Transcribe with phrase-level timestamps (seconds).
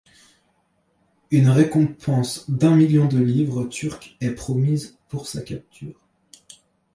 [1.29, 6.07] Une récompense d'un million de livres turques est promise pour sa capture.